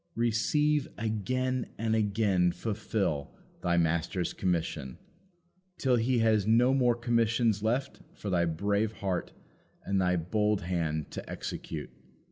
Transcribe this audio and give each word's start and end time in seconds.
Receive 0.15 0.87
again, 0.97 1.67
and 1.77 1.95
again 1.95 2.53
fulfil, 2.53 3.35
thy 3.61 3.77
Master's 3.77 4.33
commission, 4.33 4.97
till 5.77 5.95
He 5.97 6.17
has 6.17 6.47
no 6.47 6.73
more 6.73 6.95
commissions 6.95 7.61
left 7.61 8.01
for 8.15 8.31
thy 8.31 8.45
brave 8.45 8.93
heart 8.93 9.31
and 9.83 10.01
thy 10.01 10.15
bold 10.15 10.61
hand 10.61 11.11
to 11.11 11.29
execute. 11.29 11.91